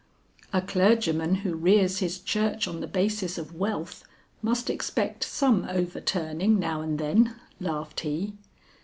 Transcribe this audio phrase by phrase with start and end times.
[0.51, 4.03] "A clergyman who rears his church on the basis of wealth
[4.41, 8.33] must expect some overturning now and then," laughed he.